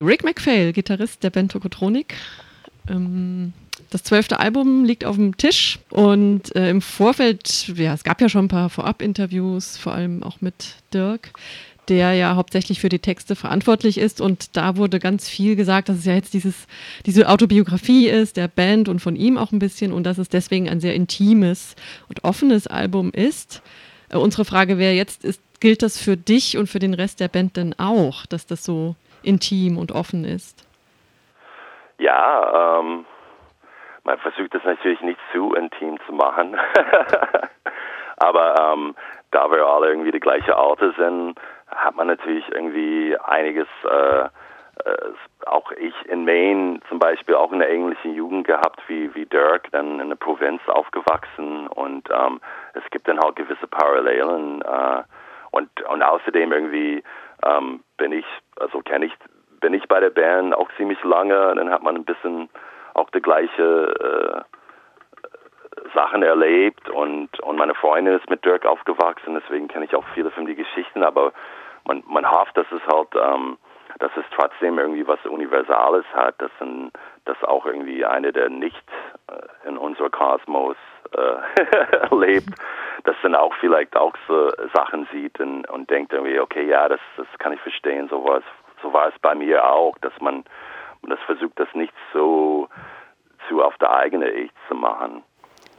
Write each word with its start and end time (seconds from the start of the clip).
Rick 0.00 0.22
MacPhail, 0.22 0.72
Gitarrist 0.72 1.24
der 1.24 1.30
Band 1.30 1.50
Tokotronik. 1.50 2.14
Ähm, 2.88 3.52
das 3.90 4.04
zwölfte 4.04 4.38
Album 4.38 4.84
liegt 4.84 5.04
auf 5.04 5.16
dem 5.16 5.36
Tisch 5.36 5.78
und 5.90 6.54
äh, 6.54 6.70
im 6.70 6.80
Vorfeld, 6.80 7.68
ja, 7.76 7.94
es 7.94 8.04
gab 8.04 8.20
ja 8.20 8.28
schon 8.28 8.44
ein 8.44 8.48
paar 8.48 8.70
Vorab-Interviews, 8.70 9.76
vor 9.76 9.94
allem 9.94 10.22
auch 10.22 10.40
mit 10.40 10.76
Dirk, 10.92 11.30
der 11.88 12.12
ja 12.12 12.36
hauptsächlich 12.36 12.80
für 12.80 12.88
die 12.88 12.98
Texte 12.98 13.34
verantwortlich 13.34 13.98
ist 13.98 14.20
und 14.20 14.56
da 14.56 14.76
wurde 14.76 15.00
ganz 15.00 15.28
viel 15.28 15.56
gesagt, 15.56 15.88
dass 15.88 15.98
es 15.98 16.04
ja 16.04 16.14
jetzt 16.14 16.34
dieses, 16.34 16.54
diese 17.06 17.28
Autobiografie 17.28 18.08
ist, 18.08 18.36
der 18.36 18.48
Band 18.48 18.88
und 18.88 19.00
von 19.00 19.16
ihm 19.16 19.36
auch 19.36 19.52
ein 19.52 19.58
bisschen 19.58 19.92
und 19.92 20.04
dass 20.04 20.18
es 20.18 20.28
deswegen 20.28 20.68
ein 20.68 20.80
sehr 20.80 20.94
intimes 20.94 21.74
und 22.08 22.22
offenes 22.24 22.66
Album 22.68 23.10
ist. 23.12 23.62
Äh, 24.10 24.18
unsere 24.18 24.44
Frage 24.44 24.78
wäre 24.78 24.94
jetzt, 24.94 25.24
ist, 25.24 25.40
gilt 25.60 25.82
das 25.82 25.98
für 25.98 26.16
dich 26.16 26.56
und 26.56 26.68
für 26.68 26.78
den 26.78 26.94
Rest 26.94 27.18
der 27.18 27.28
Band 27.28 27.56
denn 27.56 27.74
auch, 27.78 28.26
dass 28.26 28.46
das 28.46 28.64
so 28.64 28.94
intim 29.28 29.76
und 29.78 29.92
offen 29.92 30.24
ist? 30.24 30.66
Ja, 31.98 32.80
ähm, 32.80 33.04
man 34.04 34.18
versucht 34.18 34.54
das 34.54 34.64
natürlich 34.64 35.00
nicht 35.02 35.20
zu 35.32 35.54
intim 35.54 35.98
zu 36.06 36.12
machen. 36.12 36.56
Aber 38.16 38.54
ähm, 38.58 38.94
da 39.30 39.50
wir 39.50 39.66
alle 39.66 39.88
irgendwie 39.88 40.12
die 40.12 40.20
gleiche 40.20 40.56
Alter 40.56 40.92
sind, 40.96 41.38
hat 41.68 41.94
man 41.94 42.06
natürlich 42.06 42.44
irgendwie 42.50 43.16
einiges, 43.18 43.68
äh, 43.84 44.24
äh, 44.24 44.28
auch 45.46 45.70
ich 45.72 45.94
in 46.06 46.24
Maine 46.24 46.80
zum 46.88 46.98
Beispiel 46.98 47.34
auch 47.34 47.52
in 47.52 47.58
der 47.58 47.70
englischen 47.70 48.14
Jugend 48.14 48.46
gehabt, 48.46 48.80
wie, 48.88 49.14
wie 49.14 49.26
Dirk, 49.26 49.70
dann 49.72 50.00
in 50.00 50.08
der 50.08 50.16
Provinz 50.16 50.62
aufgewachsen 50.68 51.68
und 51.68 52.08
ähm, 52.10 52.40
es 52.74 52.82
gibt 52.90 53.08
dann 53.08 53.20
halt 53.20 53.36
gewisse 53.36 53.66
Parallelen 53.66 54.62
äh, 54.62 55.02
und, 55.50 55.68
und 55.82 56.02
außerdem 56.02 56.52
irgendwie 56.52 57.02
ähm, 57.44 57.82
bin 57.96 58.12
ich, 58.12 58.26
also 58.58 58.80
kenne 58.80 59.06
ich 59.06 59.12
bin 59.60 59.74
ich 59.74 59.86
bei 59.88 60.00
der 60.00 60.10
Band 60.10 60.54
auch 60.54 60.68
ziemlich 60.76 61.02
lange. 61.02 61.54
Dann 61.56 61.70
hat 61.70 61.82
man 61.82 61.96
ein 61.96 62.04
bisschen 62.04 62.48
auch 62.94 63.10
die 63.10 63.22
gleiche 63.22 64.44
äh, 64.44 64.58
Sachen 65.94 66.22
erlebt 66.22 66.88
und, 66.88 67.40
und 67.40 67.56
meine 67.56 67.74
Freundin 67.74 68.14
ist 68.14 68.28
mit 68.28 68.44
Dirk 68.44 68.66
aufgewachsen, 68.66 69.40
deswegen 69.40 69.68
kenne 69.68 69.84
ich 69.84 69.94
auch 69.94 70.04
viele 70.14 70.30
von 70.30 70.46
die 70.46 70.54
Geschichten, 70.54 71.02
aber 71.02 71.32
man, 71.84 72.02
man 72.06 72.28
hofft, 72.30 72.56
dass 72.56 72.66
es 72.72 72.82
halt, 72.86 73.08
ähm, 73.14 73.58
dass 73.98 74.10
es 74.16 74.24
trotzdem 74.34 74.78
irgendwie 74.78 75.06
was 75.06 75.24
Universales 75.24 76.04
hat, 76.12 76.34
dass, 76.42 76.50
ein, 76.60 76.90
dass 77.24 77.42
auch 77.44 77.64
irgendwie 77.66 78.04
einer, 78.04 78.32
der 78.32 78.50
nicht 78.50 78.84
äh, 79.28 79.68
in 79.68 79.78
unserem 79.78 80.10
Kosmos 80.10 80.76
äh, 81.12 82.14
lebt, 82.14 82.50
dass 83.04 83.16
dann 83.22 83.34
auch 83.34 83.54
vielleicht 83.60 83.96
auch 83.96 84.14
so 84.26 84.50
Sachen 84.74 85.08
sieht 85.12 85.38
und, 85.40 85.68
und 85.68 85.88
denkt 85.90 86.12
irgendwie, 86.12 86.40
okay, 86.40 86.66
ja, 86.66 86.88
das, 86.88 87.00
das 87.16 87.26
kann 87.38 87.52
ich 87.52 87.60
verstehen, 87.60 88.08
sowas 88.08 88.42
so 88.82 88.92
war 88.92 89.08
es 89.08 89.18
bei 89.20 89.34
mir 89.34 89.64
auch, 89.68 89.96
dass 89.98 90.12
man, 90.20 90.44
man 91.02 91.10
das 91.10 91.20
versucht, 91.26 91.58
das 91.58 91.68
nicht 91.74 91.92
so 92.12 92.68
zu 93.48 93.62
auf 93.62 93.76
der 93.78 93.94
eigene 93.94 94.30
Ich 94.30 94.50
zu 94.68 94.74
machen. 94.74 95.22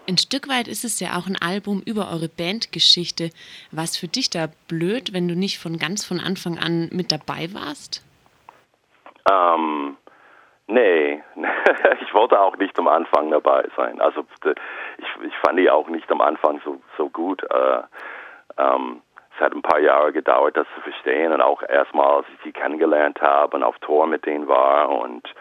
Ein 0.07 0.17
Stück 0.17 0.49
weit 0.49 0.67
ist 0.67 0.83
es 0.83 0.99
ja 0.99 1.09
auch 1.17 1.27
ein 1.27 1.37
Album 1.39 1.83
über 1.85 2.09
eure 2.11 2.29
Bandgeschichte. 2.29 3.29
War 3.71 3.83
es 3.83 3.95
für 3.95 4.07
dich 4.07 4.31
da 4.31 4.47
blöd, 4.67 5.13
wenn 5.13 5.27
du 5.27 5.35
nicht 5.35 5.59
von 5.59 5.77
ganz 5.77 6.03
von 6.03 6.19
Anfang 6.19 6.57
an 6.57 6.89
mit 6.91 7.11
dabei 7.11 7.53
warst? 7.53 8.03
Ähm, 9.31 9.97
nee, 10.65 11.21
ich 12.01 12.13
wollte 12.15 12.39
auch 12.39 12.57
nicht 12.57 12.77
am 12.79 12.87
Anfang 12.87 13.29
dabei 13.29 13.67
sein. 13.77 14.01
Also 14.01 14.25
ich, 14.99 15.25
ich 15.25 15.37
fand 15.37 15.57
die 15.59 15.69
auch 15.69 15.87
nicht 15.87 16.11
am 16.11 16.21
Anfang 16.21 16.61
so, 16.63 16.81
so 16.97 17.09
gut. 17.09 17.43
Äh, 17.43 17.81
ähm, 18.57 19.01
es 19.35 19.45
hat 19.45 19.53
ein 19.53 19.61
paar 19.61 19.79
Jahre 19.79 20.11
gedauert, 20.11 20.57
das 20.57 20.67
zu 20.75 20.81
verstehen 20.81 21.31
und 21.31 21.41
auch 21.41 21.63
erstmal, 21.63 22.17
als 22.17 22.27
ich 22.33 22.43
sie 22.43 22.51
kennengelernt 22.51 23.21
habe 23.21 23.55
und 23.55 23.63
auf 23.63 23.77
Tour 23.79 24.05
mit 24.05 24.25
denen 24.25 24.47
war 24.47 24.89
und 24.89 25.33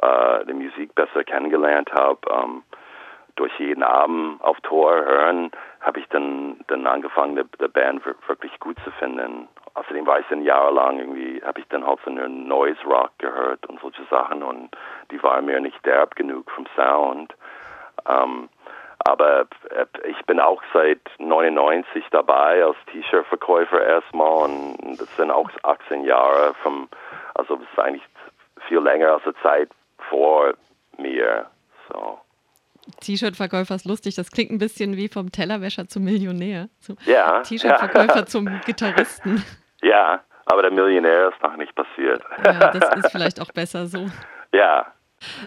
äh, 0.00 0.44
die 0.46 0.54
Musik 0.54 0.94
besser 0.94 1.24
kennengelernt 1.24 1.92
habe, 1.92 2.20
ähm, 2.30 2.62
durch 3.36 3.52
jeden 3.58 3.82
Abend 3.82 4.42
auf 4.42 4.60
Tour 4.60 4.92
hören, 4.92 5.50
habe 5.80 6.00
ich 6.00 6.08
dann, 6.08 6.60
dann 6.68 6.86
angefangen, 6.86 7.36
die, 7.36 7.68
Band 7.68 8.02
wirklich 8.28 8.58
gut 8.60 8.78
zu 8.84 8.90
finden. 8.92 9.48
Außerdem 9.74 10.06
war 10.06 10.20
ich 10.20 10.26
dann 10.28 10.42
jahrelang 10.42 11.00
irgendwie, 11.00 11.42
habe 11.44 11.60
ich 11.60 11.66
dann 11.68 11.84
halt 11.84 11.98
so 12.04 12.10
nur 12.10 12.28
Noise 12.28 12.80
Rock 12.86 13.10
gehört 13.18 13.66
und 13.66 13.80
solche 13.80 14.04
Sachen 14.04 14.42
und 14.42 14.70
die 15.10 15.20
waren 15.22 15.44
mir 15.46 15.60
nicht 15.60 15.84
derb 15.84 16.14
genug 16.14 16.50
vom 16.52 16.66
Sound. 16.76 17.34
Ähm, 18.08 18.48
aber 19.04 19.46
äh, 19.70 19.86
ich 20.08 20.24
bin 20.26 20.40
auch 20.40 20.62
seit 20.72 21.00
99 21.18 22.04
dabei 22.10 22.64
als 22.64 22.76
T-Shirt-Verkäufer 22.90 23.82
erstmal 23.84 24.44
und 24.44 24.96
das 24.98 25.16
sind 25.16 25.30
auch 25.30 25.48
18 25.62 26.04
Jahre 26.04 26.54
vom, 26.62 26.88
also 27.34 27.56
das 27.56 27.66
ist 27.70 27.78
eigentlich 27.78 28.02
viel 28.66 28.78
länger 28.78 29.12
als 29.12 29.22
die 29.24 29.42
Zeit 29.42 29.70
vor 30.08 30.54
mir. 30.98 31.46
So. 31.90 32.18
T-Shirt-Verkäufer 33.00 33.74
ist 33.74 33.84
lustig, 33.84 34.14
das 34.14 34.30
klingt 34.30 34.50
ein 34.50 34.58
bisschen 34.58 34.96
wie 34.96 35.08
vom 35.08 35.30
Tellerwäscher 35.30 35.86
zum 35.86 36.04
Millionär. 36.04 36.68
So, 36.80 36.94
ja. 37.04 37.40
T-Shirt-Verkäufer 37.42 38.20
ja. 38.20 38.26
zum 38.26 38.60
Gitarristen. 38.64 39.44
Ja, 39.82 40.20
aber 40.46 40.62
der 40.62 40.70
Millionär 40.70 41.28
ist 41.28 41.42
noch 41.42 41.56
nicht 41.56 41.74
passiert. 41.74 42.22
Ja, 42.44 42.70
das 42.70 42.88
ist 42.96 43.12
vielleicht 43.12 43.40
auch 43.40 43.52
besser 43.52 43.86
so. 43.86 44.06
Ja, 44.52 44.86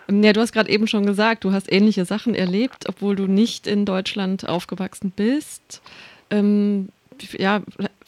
ja, 0.10 0.34
du 0.34 0.42
hast 0.42 0.54
gerade 0.54 0.70
eben 0.70 0.88
schon 0.88 1.06
gesagt, 1.06 1.44
du 1.44 1.52
hast 1.52 1.72
ähnliche 1.72 2.06
Sachen 2.06 2.36
erlebt, 2.36 2.86
obwohl 2.88 3.16
du 3.16 3.28
nicht 3.28 3.68
in 3.68 3.86
Deutschland 3.86 4.48
aufgewachsen 4.48 5.12
bist. 5.16 5.82
Ähm, 6.30 6.90
ja, 7.34 7.62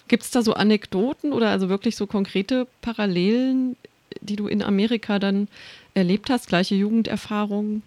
gibt 0.08 0.24
es 0.24 0.32
da 0.32 0.42
so 0.42 0.54
Anekdoten 0.54 1.34
oder 1.34 1.50
also 1.50 1.70
wirklich 1.70 1.96
so 1.96 2.08
konkrete 2.08 2.68
Parallelen, 2.82 3.76
die 4.22 4.36
du 4.36 4.48
in 4.48 4.64
Amerika 4.64 5.20
dann 5.20 5.48
erlebt 5.94 6.30
hast, 6.30 6.50
gleiche 6.50 6.76
Jugenderfahrungen? 6.76 7.84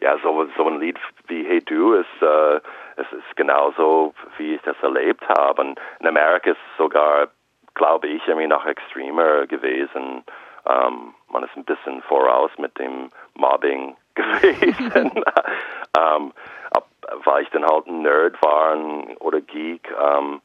Ja, 0.00 0.16
so, 0.22 0.46
so 0.56 0.68
ein 0.68 0.80
Lied 0.80 0.98
wie 1.28 1.44
Hey 1.44 1.62
Du 1.62 1.94
ist, 1.94 2.06
äh, 2.20 2.56
es 2.96 3.06
ist 3.12 3.36
genauso, 3.36 4.14
wie 4.36 4.54
ich 4.54 4.62
das 4.62 4.76
erlebt 4.82 5.26
habe. 5.28 5.62
Und 5.62 5.80
in 6.00 6.06
Amerika 6.06 6.50
ist 6.50 6.58
sogar, 6.76 7.28
glaube 7.74 8.08
ich, 8.08 8.26
irgendwie 8.26 8.46
noch 8.46 8.66
extremer 8.66 9.46
gewesen. 9.46 10.22
Ähm, 10.66 11.14
man 11.34 11.44
ist 11.44 11.56
ein 11.56 11.64
bisschen 11.64 12.00
voraus 12.02 12.50
mit 12.56 12.78
dem 12.78 13.10
Mobbing 13.34 13.96
gewesen. 14.14 15.12
ähm, 15.98 16.32
ab, 16.70 16.86
war 17.24 17.40
ich 17.40 17.50
dann 17.50 17.66
halt 17.66 17.86
ein 17.86 18.02
Nerd 18.02 18.40
war 18.42 18.76
oder 19.20 19.40
Geek, 19.40 19.92
ähm, 20.00 20.40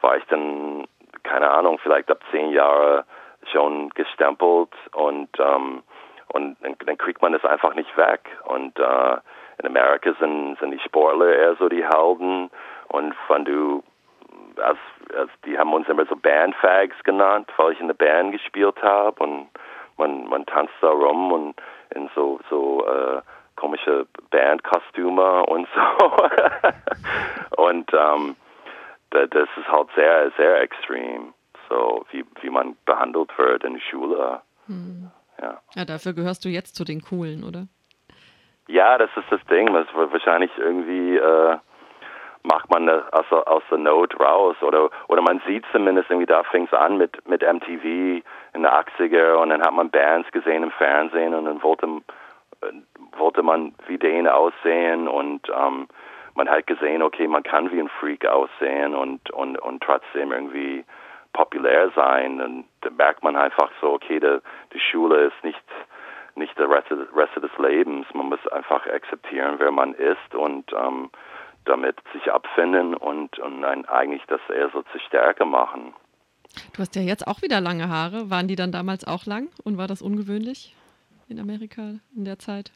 war 0.00 0.16
ich 0.18 0.24
dann, 0.26 0.86
keine 1.24 1.50
Ahnung, 1.50 1.78
vielleicht 1.82 2.10
ab 2.10 2.20
zehn 2.30 2.50
Jahre 2.50 3.04
schon 3.50 3.88
gestempelt 3.90 4.70
und, 4.92 5.30
ähm, 5.38 5.82
und 6.28 6.56
dann, 6.62 6.76
dann, 6.84 6.98
kriegt 6.98 7.22
man 7.22 7.32
das 7.32 7.44
einfach 7.44 7.74
nicht 7.74 7.96
weg. 7.96 8.20
Und 8.44 8.78
äh, 8.78 9.16
in 9.58 9.66
Amerika 9.66 10.12
sind, 10.20 10.58
sind 10.58 10.70
die 10.72 10.80
Sportler 10.80 11.34
eher 11.34 11.56
so 11.56 11.68
die 11.68 11.84
Helden 11.84 12.50
und 12.88 13.14
wenn 13.28 13.44
du 13.44 13.82
als, 14.62 14.78
als 15.16 15.30
die 15.44 15.58
haben 15.58 15.72
uns 15.72 15.88
immer 15.88 16.06
so 16.06 16.16
Bandfags 16.16 17.02
genannt, 17.04 17.50
weil 17.56 17.72
ich 17.72 17.80
in 17.80 17.88
der 17.88 17.94
Band 17.94 18.32
gespielt 18.32 18.80
habe 18.82 19.22
und 19.22 19.48
man, 19.96 20.28
man 20.28 20.46
tanzt 20.46 20.74
da 20.80 20.88
rum 20.88 21.32
und 21.32 21.54
in 21.94 22.10
so, 22.14 22.40
so 22.50 22.86
äh, 22.86 23.22
komische 23.56 24.06
Bandkostüme 24.30 25.46
und 25.46 25.68
so. 25.74 26.16
und 27.62 27.90
ähm, 27.92 28.36
das 29.10 29.48
ist 29.56 29.68
halt 29.68 29.88
sehr, 29.94 30.32
sehr 30.36 30.60
extrem, 30.60 31.34
so 31.68 32.04
wie, 32.10 32.24
wie 32.40 32.50
man 32.50 32.76
behandelt 32.84 33.30
wird 33.38 33.64
in 33.64 33.74
der 33.74 33.80
Schule. 33.80 34.40
Hm. 34.66 35.10
Ja. 35.40 35.60
ja, 35.74 35.84
dafür 35.84 36.12
gehörst 36.12 36.44
du 36.44 36.48
jetzt 36.48 36.76
zu 36.76 36.84
den 36.84 37.00
Coolen, 37.00 37.44
oder? 37.44 37.66
Ja, 38.68 38.98
das 38.98 39.10
ist 39.16 39.30
das 39.30 39.44
Ding. 39.50 39.72
Das 39.72 39.86
wird 39.94 40.12
wahrscheinlich 40.12 40.50
irgendwie 40.56 41.16
äh, 41.16 41.58
macht 42.44 42.70
man 42.70 42.88
aus, 42.88 43.32
aus 43.32 43.62
der 43.70 43.78
Not 43.78 44.18
raus 44.20 44.56
oder 44.62 44.90
oder 45.08 45.22
man 45.22 45.40
sieht 45.46 45.64
zumindest 45.72 46.10
irgendwie 46.10 46.26
da 46.26 46.42
fing 46.44 46.64
es 46.64 46.72
an 46.72 46.96
mit 46.96 47.26
mit 47.28 47.42
MTV 47.42 48.22
in 48.52 48.62
der 48.62 48.72
80er 48.72 49.36
und 49.36 49.50
dann 49.50 49.62
hat 49.62 49.72
man 49.72 49.90
Bands 49.90 50.30
gesehen 50.30 50.62
im 50.62 50.70
Fernsehen 50.70 51.34
und 51.34 51.46
dann 51.46 51.62
wollte, 51.62 51.88
wollte 53.16 53.42
man 53.42 53.74
wie 53.86 53.98
denen 53.98 54.28
aussehen 54.28 55.08
und 55.08 55.48
ähm, 55.48 55.88
man 56.34 56.48
hat 56.48 56.66
gesehen, 56.66 57.02
okay, 57.02 57.28
man 57.28 57.42
kann 57.42 57.70
wie 57.70 57.80
ein 57.80 57.88
Freak 57.88 58.26
aussehen 58.26 58.94
und, 58.94 59.30
und, 59.30 59.58
und 59.58 59.82
trotzdem 59.82 60.32
irgendwie 60.32 60.84
populär 61.32 61.90
sein. 61.94 62.40
Und 62.40 62.64
da 62.80 62.90
merkt 62.90 63.22
man 63.22 63.36
einfach 63.36 63.70
so, 63.80 63.92
okay, 63.92 64.20
die, 64.20 64.38
die 64.72 64.80
Schule 64.80 65.26
ist 65.26 65.44
nicht, 65.44 65.62
nicht 66.34 66.58
der 66.58 66.68
Rest, 66.68 66.90
Rest 67.14 67.36
des 67.36 67.56
Lebens. 67.58 68.06
Man 68.14 68.28
muss 68.28 68.46
einfach 68.48 68.86
akzeptieren, 68.86 69.54
wer 69.58 69.70
man 69.70 69.94
ist 69.94 70.34
und 70.34 70.72
ähm, 70.72 71.10
damit 71.64 71.96
sich 72.12 72.30
abfinden 72.32 72.94
und, 72.94 73.38
und 73.38 73.64
eigentlich 73.64 74.22
das 74.28 74.40
eher 74.48 74.70
so 74.70 74.82
zur 74.82 75.00
Stärke 75.00 75.44
machen. 75.44 75.94
Du 76.74 76.80
hast 76.80 76.94
ja 76.94 77.02
jetzt 77.02 77.26
auch 77.26 77.42
wieder 77.42 77.60
lange 77.60 77.88
Haare. 77.88 78.30
Waren 78.30 78.48
die 78.48 78.56
dann 78.56 78.72
damals 78.72 79.06
auch 79.06 79.26
lang 79.26 79.48
und 79.64 79.78
war 79.78 79.86
das 79.86 80.02
ungewöhnlich 80.02 80.74
in 81.28 81.40
Amerika 81.40 81.94
in 82.16 82.24
der 82.24 82.38
Zeit? 82.38 82.70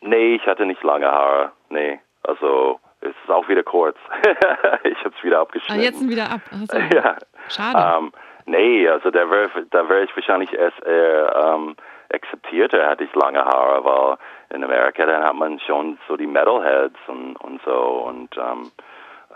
Nee, 0.00 0.36
ich 0.36 0.46
hatte 0.46 0.64
nicht 0.64 0.82
lange 0.82 1.06
Haare. 1.06 1.52
Nee, 1.68 2.00
also 2.22 2.80
es 3.00 3.10
ist 3.24 3.30
auch 3.30 3.48
wieder 3.48 3.62
kurz. 3.62 3.96
ich 4.84 4.98
habe 5.04 5.14
es 5.16 5.24
wieder 5.24 5.40
abgeschnitten. 5.40 5.80
Ah, 5.80 5.84
jetzt 5.84 5.98
sind 5.98 6.10
wieder 6.10 6.30
ab. 6.30 6.40
Also, 6.50 6.78
ja. 6.94 7.16
Schade. 7.48 7.98
Ähm, 7.98 8.12
Nee, 8.50 8.88
also 8.88 9.12
da 9.12 9.30
wäre 9.30 9.48
da 9.70 9.88
wär 9.88 10.02
ich 10.02 10.16
wahrscheinlich 10.16 10.52
erst 10.52 10.82
eher 10.84 11.54
ähm, 11.54 11.76
akzeptierter, 12.12 12.88
hatte 12.88 13.04
ich 13.04 13.14
lange 13.14 13.44
Haare, 13.44 13.84
weil 13.84 14.18
in 14.56 14.64
Amerika 14.64 15.06
dann 15.06 15.24
hat 15.24 15.34
man 15.34 15.60
schon 15.60 15.98
so 16.08 16.16
die 16.16 16.26
Metalheads 16.26 16.98
und, 17.06 17.36
und 17.36 17.60
so 17.64 18.04
und 18.08 18.36
ähm, 18.36 18.70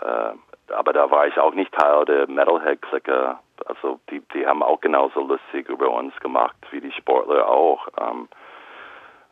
äh, 0.01 0.73
aber 0.73 0.93
da 0.93 1.09
war 1.11 1.27
ich 1.27 1.37
auch 1.37 1.53
nicht 1.53 1.71
Teil 1.73 2.05
der 2.05 2.27
Metalhead-Clique. 2.27 3.37
Also 3.65 3.99
die, 4.09 4.21
die 4.33 4.45
haben 4.45 4.63
auch 4.63 4.81
genauso 4.81 5.21
lustig 5.21 5.69
über 5.69 5.89
uns 5.89 6.15
gemacht 6.19 6.55
wie 6.71 6.81
die 6.81 6.91
Sportler 6.91 7.47
auch. 7.47 7.87
Ähm, 7.99 8.27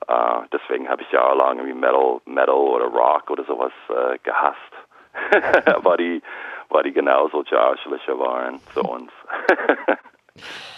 äh, 0.08 0.48
deswegen 0.52 0.90
habe 0.90 1.02
ich 1.02 1.12
jahrelang 1.12 1.58
irgendwie 1.58 1.74
Metal, 1.74 2.22
Metal 2.26 2.56
oder 2.56 2.86
Rock 2.86 3.30
oder 3.32 3.44
sowas 3.46 3.74
äh, 3.90 4.18
gehasst. 4.20 4.58
weil 5.84 5.98
die, 5.98 6.22
weil 6.70 6.84
die 6.84 6.94
genauso 6.94 7.44
Joshlicher 7.44 8.18
waren 8.18 8.60
zu 8.74 8.82
uns. 8.82 9.12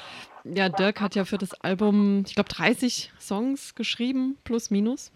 ja, 0.46 0.70
Dirk 0.70 1.02
hat 1.02 1.16
ja 1.16 1.26
für 1.26 1.38
das 1.38 1.60
Album, 1.62 2.24
ich 2.26 2.36
glaube, 2.36 2.50
30 2.50 3.12
Songs 3.20 3.76
geschrieben, 3.76 4.38
plus 4.44 4.70
minus. 4.70 5.12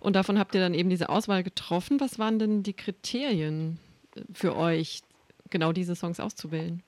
Und 0.00 0.14
davon 0.14 0.38
habt 0.38 0.54
ihr 0.54 0.60
dann 0.60 0.74
eben 0.74 0.90
diese 0.90 1.08
Auswahl 1.08 1.42
getroffen. 1.42 2.00
Was 2.00 2.18
waren 2.18 2.38
denn 2.38 2.62
die 2.62 2.74
Kriterien 2.74 3.78
für 4.32 4.56
euch, 4.56 5.00
genau 5.50 5.72
diese 5.72 5.94
Songs 5.94 6.20
auszuwählen? 6.20 6.82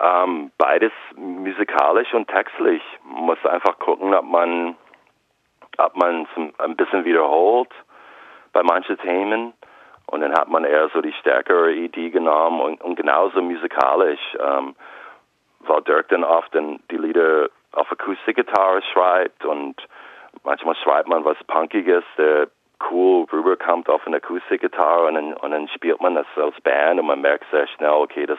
Ähm, 0.00 0.50
beides 0.58 0.92
musikalisch 1.16 2.12
und 2.12 2.28
textlich. 2.28 2.82
Man 3.04 3.26
muss 3.26 3.46
einfach 3.46 3.78
gucken, 3.78 4.12
ob 4.12 4.24
man, 4.24 4.74
ob 5.78 5.96
man 5.96 6.26
ein 6.58 6.76
bisschen 6.76 7.04
wiederholt 7.04 7.70
bei 8.52 8.64
manchen 8.64 8.98
Themen. 8.98 9.52
Und 10.06 10.20
dann 10.20 10.32
hat 10.32 10.48
man 10.48 10.64
eher 10.64 10.90
so 10.92 11.00
die 11.00 11.12
stärkere 11.20 11.72
Idee 11.72 12.10
genommen 12.10 12.60
und, 12.60 12.80
und 12.82 12.96
genauso 12.96 13.40
musikalisch, 13.40 14.20
ähm, 14.40 14.74
weil 15.66 15.82
Dirk 15.82 16.08
dann 16.08 16.24
oft 16.24 16.52
die 16.54 16.96
Lieder 16.96 17.48
auf 17.72 17.90
Akustikgitarre 17.90 18.82
schreibt 18.92 19.44
und 19.44 19.76
manchmal 20.44 20.74
schreibt 20.76 21.08
man 21.08 21.24
was 21.24 21.36
Punkiges, 21.46 22.04
der 22.18 22.48
cool 22.90 23.26
rüberkommt 23.32 23.88
auf 23.88 24.06
eine 24.06 24.16
Akustikgitarre 24.16 25.06
und 25.06 25.14
dann, 25.14 25.34
und 25.34 25.50
dann 25.50 25.68
spielt 25.68 26.00
man 26.00 26.14
das 26.14 26.26
als 26.36 26.60
Band 26.62 27.00
und 27.00 27.06
man 27.06 27.20
merkt 27.20 27.46
sehr 27.50 27.66
schnell, 27.68 27.90
okay, 27.90 28.26
das, 28.26 28.38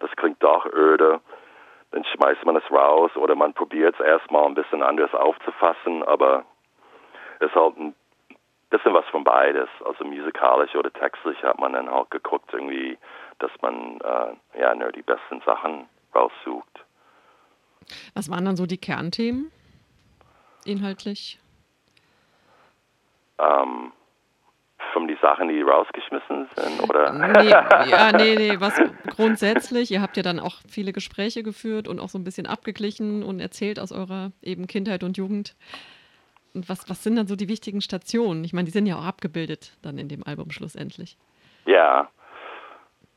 das 0.00 0.10
klingt 0.16 0.42
doch 0.42 0.66
öde. 0.66 1.20
Dann 1.90 2.04
schmeißt 2.04 2.44
man 2.44 2.56
es 2.56 2.70
raus 2.70 3.10
oder 3.16 3.34
man 3.34 3.54
probiert 3.54 3.94
es 3.98 4.04
erstmal 4.04 4.46
ein 4.46 4.54
bisschen 4.54 4.82
anders 4.82 5.14
aufzufassen, 5.14 6.02
aber 6.04 6.44
es 7.40 7.46
ist 7.46 7.54
halt 7.54 7.76
ein 7.76 7.94
bisschen 8.70 8.94
was 8.94 9.06
von 9.06 9.22
beides. 9.22 9.68
Also 9.84 10.04
musikalisch 10.04 10.74
oder 10.74 10.92
textlich 10.92 11.42
hat 11.42 11.58
man 11.58 11.72
dann 11.72 11.90
halt 11.90 12.10
geguckt, 12.10 12.52
irgendwie, 12.52 12.98
dass 13.38 13.50
man 13.60 14.00
äh, 14.00 14.60
ja 14.60 14.74
nur 14.74 14.90
die 14.92 15.02
besten 15.02 15.40
Sachen 15.42 15.88
raussucht. 16.14 16.84
Was 18.14 18.30
waren 18.30 18.44
dann 18.44 18.56
so 18.56 18.66
die 18.66 18.78
Kernthemen 18.78 19.50
inhaltlich? 20.64 21.38
ähm, 23.38 23.92
von 24.92 25.08
die 25.08 25.16
Sachen, 25.20 25.48
die 25.48 25.60
rausgeschmissen 25.60 26.48
sind, 26.56 26.88
oder? 26.88 27.12
Nee, 27.12 27.48
ja, 27.48 28.12
nee, 28.16 28.36
nee, 28.36 28.60
was 28.60 28.80
grundsätzlich, 29.08 29.90
ihr 29.90 30.00
habt 30.00 30.16
ja 30.16 30.22
dann 30.22 30.38
auch 30.38 30.56
viele 30.68 30.92
Gespräche 30.92 31.42
geführt 31.42 31.88
und 31.88 32.00
auch 32.00 32.08
so 32.08 32.18
ein 32.18 32.24
bisschen 32.24 32.46
abgeglichen 32.46 33.22
und 33.22 33.40
erzählt 33.40 33.80
aus 33.80 33.92
eurer 33.92 34.30
eben 34.42 34.66
Kindheit 34.66 35.02
und 35.02 35.16
Jugend. 35.16 35.56
Und 36.54 36.68
was, 36.68 36.88
was 36.88 37.02
sind 37.02 37.16
dann 37.16 37.26
so 37.26 37.34
die 37.34 37.48
wichtigen 37.48 37.80
Stationen? 37.80 38.44
Ich 38.44 38.52
meine, 38.52 38.66
die 38.66 38.70
sind 38.70 38.86
ja 38.86 38.96
auch 38.96 39.04
abgebildet 39.04 39.76
dann 39.82 39.98
in 39.98 40.08
dem 40.08 40.24
Album 40.24 40.50
schlussendlich. 40.50 41.16
Ja, 41.66 42.08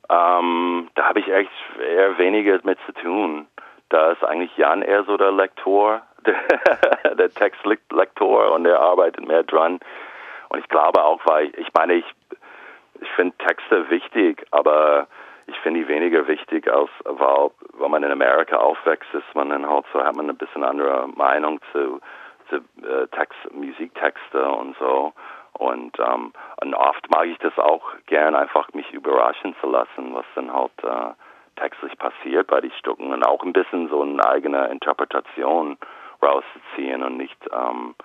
ähm, 0.10 0.90
da 0.96 1.10
habe 1.10 1.20
ich 1.20 1.28
echt 1.28 1.52
eher 1.80 2.18
weniger 2.18 2.60
mit 2.64 2.80
zu 2.86 2.94
tun. 2.94 3.48
Da 3.90 4.12
ist 4.12 4.24
eigentlich 4.24 4.56
Jan 4.58 4.82
eher 4.82 5.04
so 5.04 5.18
der 5.18 5.32
Lektor, 5.32 6.02
der, 6.26 7.16
der 7.16 7.30
Textlektor 7.30 8.52
und 8.52 8.64
der 8.64 8.80
arbeitet 8.80 9.26
mehr 9.28 9.44
dran. 9.44 9.80
Und 10.50 10.60
ich 10.60 10.68
glaube 10.70 11.04
auch, 11.04 11.20
weil 11.26 11.52
ich 11.58 11.68
meine, 11.74 11.96
ich, 11.96 12.06
ich 13.02 13.10
finde 13.12 13.36
Texte 13.38 13.90
wichtig, 13.90 14.46
aber 14.52 15.08
ich 15.48 15.58
finde 15.60 15.82
die 15.82 15.88
weniger 15.88 16.28
wichtig, 16.28 16.72
als 16.72 16.90
weil, 17.06 17.52
wenn 17.80 17.92
man 17.92 18.04
in 18.04 18.12
Amerika 18.12 18.58
aufwächst, 18.58 19.14
ist 19.14 19.34
man 19.34 19.50
dann 19.50 19.68
halt 19.68 19.86
so, 19.94 20.04
hat 20.04 20.16
man 20.16 20.30
ein 20.30 20.38
bisschen 20.38 20.64
andere 20.64 21.08
Meinung 21.08 21.60
zu, 21.72 22.02
zu 22.50 22.58
äh, 22.86 23.08
Text, 23.08 23.38
Musiktexte 23.54 24.46
und 24.50 24.78
so. 24.78 25.14
Und, 25.58 25.98
ähm, 26.00 26.34
und 26.62 26.76
oft 26.76 27.10
mag 27.10 27.26
ich 27.26 27.38
das 27.40 27.58
auch 27.58 27.84
gern, 28.06 28.36
einfach 28.36 28.72
mich 28.74 28.92
überraschen 28.92 29.56
zu 29.60 29.68
lassen, 29.68 30.14
was 30.14 30.26
dann 30.36 30.54
halt 30.54 30.72
äh, 30.84 31.60
textlich 31.60 31.98
passiert 31.98 32.48
bei 32.48 32.62
den 32.62 32.72
Stücken 32.74 33.12
und 33.12 33.24
auch 33.24 33.44
ein 33.44 33.54
bisschen 33.54 33.90
so 33.90 34.04
eine 34.04 34.24
eigene 34.28 34.68
Interpretation 34.68 35.78
rauszuziehen 36.22 37.04
und 37.04 37.18
nicht 37.18 37.38
ähm, 37.52 37.96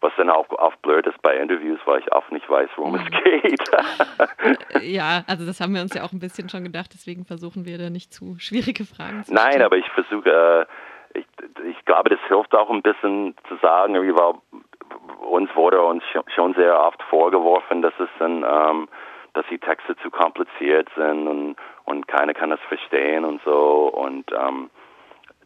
was 0.00 0.12
dann 0.16 0.30
auch 0.30 0.48
oft 0.50 0.80
blöd 0.82 1.06
ist 1.06 1.20
bei 1.22 1.36
Interviews, 1.36 1.80
weil 1.86 2.00
ich 2.00 2.12
oft 2.12 2.30
nicht 2.30 2.48
weiß, 2.48 2.68
worum 2.76 2.96
es 2.96 3.04
mhm. 3.04 3.40
geht. 3.42 4.82
ja, 4.82 5.24
also 5.26 5.46
das 5.46 5.60
haben 5.60 5.74
wir 5.74 5.82
uns 5.82 5.94
ja 5.94 6.04
auch 6.04 6.12
ein 6.12 6.18
bisschen 6.18 6.48
schon 6.48 6.64
gedacht, 6.64 6.90
deswegen 6.92 7.24
versuchen 7.24 7.64
wir 7.64 7.78
da 7.78 7.90
nicht 7.90 8.12
zu 8.12 8.36
schwierige 8.38 8.84
Fragen 8.84 9.24
zu 9.24 9.32
stellen. 9.32 9.48
Nein, 9.52 9.62
aber 9.62 9.76
ich 9.76 9.88
versuche, 9.90 10.66
äh, 11.14 11.18
ich, 11.18 11.26
ich 11.66 11.84
glaube, 11.86 12.10
das 12.10 12.20
hilft 12.28 12.54
auch 12.54 12.70
ein 12.70 12.82
bisschen 12.82 13.34
zu 13.48 13.56
sagen, 13.56 13.94
wie 13.94 14.14
war, 14.14 14.42
uns 15.28 15.54
wurde 15.54 15.80
uns 15.82 16.02
schon 16.34 16.54
sehr 16.54 16.78
oft 16.80 17.02
vorgeworfen, 17.04 17.82
dass 17.82 17.94
es 17.98 18.08
dann, 18.18 18.44
ähm, 18.48 18.88
dass 19.34 19.46
die 19.50 19.58
Texte 19.58 19.96
zu 19.98 20.10
kompliziert 20.10 20.88
sind 20.96 21.26
und, 21.26 21.56
und 21.84 22.08
keiner 22.08 22.34
kann 22.34 22.50
das 22.50 22.60
verstehen 22.68 23.24
und 23.24 23.42
so. 23.44 23.88
Und 23.88 24.32
ähm, 24.32 24.70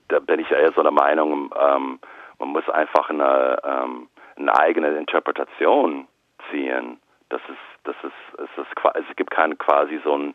da 0.08 0.20
bin 0.20 0.40
ich 0.40 0.50
eher 0.50 0.72
so 0.72 0.82
der 0.82 0.92
Meinung, 0.92 1.52
ähm, 1.58 1.98
man 2.38 2.48
muss 2.48 2.68
einfach 2.68 3.10
eine, 3.10 3.58
ähm, 3.64 4.08
eine 4.36 4.58
eigene 4.58 4.88
Interpretation 4.96 6.06
ziehen. 6.50 6.98
Das 7.28 7.40
ist, 7.48 7.84
das 7.84 7.96
ist, 8.02 8.40
es 8.40 8.62
ist, 8.62 9.08
es 9.08 9.16
gibt 9.16 9.30
keinen 9.30 9.58
quasi 9.58 10.00
so 10.04 10.16
ein 10.16 10.34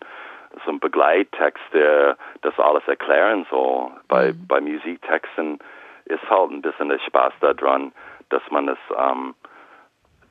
so 0.63 0.71
ein 0.71 0.79
Begleittext, 0.79 1.63
der 1.73 2.17
das 2.41 2.57
alles 2.59 2.87
erklären 2.87 3.45
soll. 3.49 3.91
Bei, 4.07 4.31
mhm. 4.31 4.47
bei 4.47 4.61
Musiktexten 4.61 5.59
ist 6.05 6.29
halt 6.29 6.51
ein 6.51 6.61
bisschen 6.61 6.89
der 6.89 6.99
Spaß 6.99 7.33
daran, 7.41 7.91
dass 8.35 8.51
man 8.51 8.67
es, 8.67 8.77
ähm, 8.97 9.33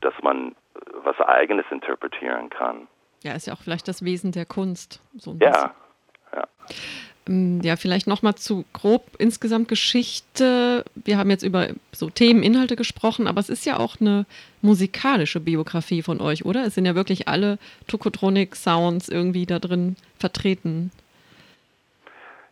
dass 0.02 0.14
man 0.22 0.54
was 1.02 1.18
Eigenes 1.20 1.64
interpretieren 1.70 2.50
kann. 2.50 2.86
Ja, 3.22 3.32
ist 3.32 3.46
ja 3.46 3.54
auch 3.54 3.62
vielleicht 3.62 3.88
das 3.88 4.04
Wesen 4.04 4.32
der 4.32 4.44
Kunst. 4.44 5.00
So 5.16 5.34
ja, 5.40 5.74
ja. 6.34 6.44
Ähm, 7.26 7.60
ja, 7.62 7.76
vielleicht 7.76 8.06
nochmal 8.06 8.34
zu 8.34 8.66
grob 8.74 9.02
insgesamt 9.18 9.68
Geschichte. 9.68 10.84
Wir 10.94 11.16
haben 11.16 11.30
jetzt 11.30 11.42
über 11.42 11.68
so 11.92 12.10
Themen, 12.10 12.42
Inhalte 12.42 12.76
gesprochen, 12.76 13.26
aber 13.26 13.40
es 13.40 13.48
ist 13.48 13.64
ja 13.64 13.78
auch 13.78 13.98
eine 13.98 14.26
musikalische 14.60 15.40
Biografie 15.40 16.02
von 16.02 16.20
euch, 16.20 16.44
oder? 16.44 16.66
Es 16.66 16.74
sind 16.74 16.84
ja 16.84 16.94
wirklich 16.94 17.26
alle 17.26 17.58
Tokotronic-Sounds 17.88 19.08
irgendwie 19.08 19.46
da 19.46 19.58
drin 19.58 19.96
vertreten. 20.18 20.90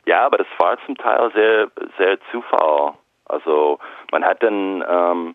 Ja, 0.06 0.24
aber 0.24 0.38
das 0.38 0.48
war 0.58 0.78
zum 0.86 0.96
Teil 0.96 1.30
sehr, 1.34 1.70
sehr 1.98 2.18
Zufall. 2.30 2.94
Also 3.26 3.78
man 4.10 4.24
hat 4.24 4.42
dann, 4.42 4.84
ähm, 4.88 5.34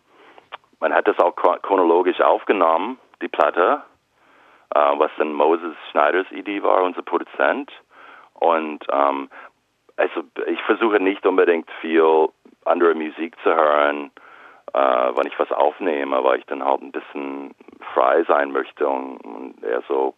man 0.80 0.94
hat 0.94 1.08
das 1.08 1.18
auch 1.18 1.34
chronologisch 1.34 2.20
aufgenommen, 2.20 2.98
die 3.20 3.28
Platte, 3.28 3.82
äh, 4.74 4.78
was 4.98 5.10
dann 5.18 5.32
Moses 5.32 5.74
Schneiders 5.90 6.30
Idee 6.30 6.62
war, 6.62 6.82
unser 6.82 7.02
Produzent. 7.02 7.70
Und 8.34 8.84
ähm, 8.90 9.28
also 9.96 10.22
ich 10.46 10.60
versuche 10.62 11.00
nicht 11.00 11.26
unbedingt 11.26 11.68
viel 11.80 12.28
andere 12.64 12.94
Musik 12.94 13.36
zu 13.42 13.54
hören, 13.54 14.10
äh, 14.72 14.78
wenn 14.78 15.26
ich 15.26 15.38
was 15.38 15.50
aufnehme, 15.50 16.22
weil 16.22 16.38
ich 16.38 16.46
dann 16.46 16.64
halt 16.64 16.82
ein 16.82 16.92
bisschen 16.92 17.54
frei 17.94 18.22
sein 18.24 18.52
möchte 18.52 18.88
und, 18.88 19.62
eher 19.62 19.82
so 19.88 20.14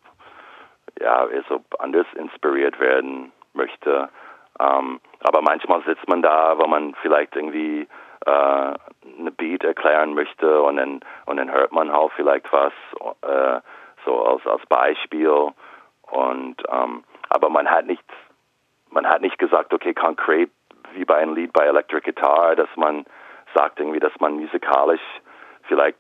ja 1.01 1.27
eher 1.27 1.45
so 1.49 1.63
anders 1.79 2.07
inspiriert 2.15 2.79
werden 2.79 3.33
möchte. 3.55 4.11
Ähm, 4.59 5.01
aber 5.21 5.41
manchmal 5.41 5.83
sitzt 5.85 6.07
man 6.09 6.21
da, 6.21 6.59
weil 6.59 6.69
man 6.69 6.95
vielleicht 7.01 7.37
irgendwie 7.37 7.89
äh, 8.27 8.31
eine 9.19 9.31
Beat 9.37 9.65
erklären 9.65 10.15
möchte 10.15 10.63
und 10.63 10.77
dann 10.77 11.01
und 11.27 11.37
dann 11.37 11.51
hört 11.51 11.73
man 11.73 11.93
halt 11.93 12.13
vielleicht 12.17 12.53
was 12.53 12.73
äh, 13.23 13.61
so 14.05 14.25
als 14.25 14.47
als 14.47 14.65
Beispiel 14.67 15.53
und 16.11 16.57
ähm, 16.69 17.05
aber 17.31 17.49
man 17.49 17.71
hat 17.71 17.87
nicht, 17.87 18.05
man 18.91 19.09
hat 19.09 19.23
nicht 19.23 19.39
gesagt, 19.39 19.73
okay, 19.73 19.95
konkret 19.95 20.51
wie 20.95 21.05
bei 21.05 21.17
einem 21.17 21.35
Lied 21.35 21.53
bei 21.53 21.65
Electric 21.65 22.03
Guitar, 22.05 22.57
dass 22.57 22.69
man 22.77 23.07
sagt 23.55 23.79
irgendwie, 23.79 24.01
dass 24.01 24.13
man 24.19 24.35
musikalisch 24.35 25.01
vielleicht 25.63 25.99